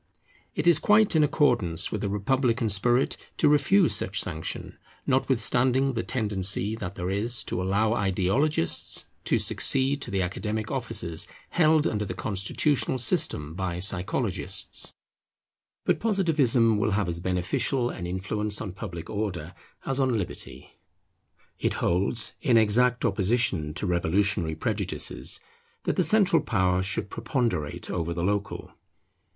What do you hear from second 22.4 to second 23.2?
in exact